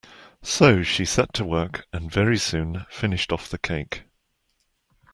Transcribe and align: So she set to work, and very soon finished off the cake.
So 0.41 0.81
she 0.81 1.05
set 1.05 1.31
to 1.35 1.45
work, 1.45 1.85
and 1.93 2.11
very 2.11 2.39
soon 2.39 2.87
finished 2.89 3.31
off 3.31 3.49
the 3.51 3.59
cake. 3.59 4.01